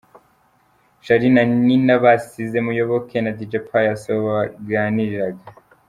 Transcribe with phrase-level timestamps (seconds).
[1.03, 5.43] Charly na Nina basize Muyoboke na Dj Pius aho baganiriraga.